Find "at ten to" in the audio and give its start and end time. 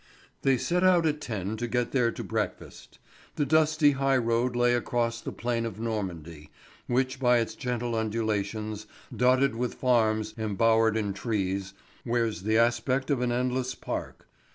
1.05-1.67